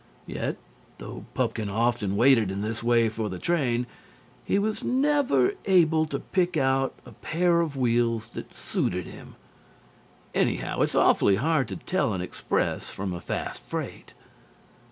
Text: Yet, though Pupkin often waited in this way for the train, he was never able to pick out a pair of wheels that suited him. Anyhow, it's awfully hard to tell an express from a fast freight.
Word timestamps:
Yet, 0.25 0.57
though 0.97 1.25
Pupkin 1.35 1.69
often 1.69 2.15
waited 2.15 2.49
in 2.49 2.61
this 2.61 2.81
way 2.81 3.07
for 3.07 3.29
the 3.29 3.37
train, 3.37 3.85
he 4.43 4.57
was 4.57 4.83
never 4.83 5.53
able 5.65 6.07
to 6.07 6.17
pick 6.17 6.57
out 6.57 6.95
a 7.05 7.11
pair 7.11 7.61
of 7.61 7.77
wheels 7.77 8.29
that 8.29 8.51
suited 8.51 9.05
him. 9.05 9.35
Anyhow, 10.33 10.81
it's 10.81 10.95
awfully 10.95 11.35
hard 11.35 11.67
to 11.67 11.75
tell 11.75 12.13
an 12.15 12.21
express 12.21 12.89
from 12.89 13.13
a 13.13 13.21
fast 13.21 13.61
freight. 13.61 14.15